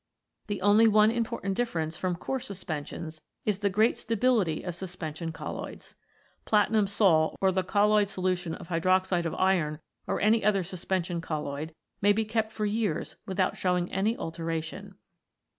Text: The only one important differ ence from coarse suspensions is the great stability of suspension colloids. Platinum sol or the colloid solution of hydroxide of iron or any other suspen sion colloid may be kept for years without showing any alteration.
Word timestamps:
The 0.47 0.63
only 0.63 0.87
one 0.87 1.11
important 1.11 1.53
differ 1.55 1.79
ence 1.79 1.95
from 1.95 2.15
coarse 2.15 2.47
suspensions 2.47 3.21
is 3.45 3.59
the 3.59 3.69
great 3.69 3.99
stability 3.99 4.63
of 4.63 4.73
suspension 4.73 5.31
colloids. 5.31 5.93
Platinum 6.43 6.87
sol 6.87 7.35
or 7.39 7.51
the 7.51 7.61
colloid 7.61 8.09
solution 8.09 8.55
of 8.55 8.69
hydroxide 8.69 9.25
of 9.27 9.35
iron 9.35 9.77
or 10.07 10.19
any 10.19 10.43
other 10.43 10.63
suspen 10.63 11.05
sion 11.05 11.21
colloid 11.21 11.75
may 12.01 12.13
be 12.13 12.25
kept 12.25 12.51
for 12.51 12.65
years 12.65 13.15
without 13.27 13.55
showing 13.57 13.91
any 13.91 14.17
alteration. 14.17 14.95